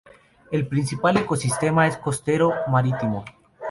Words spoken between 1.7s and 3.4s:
es costero marítimo.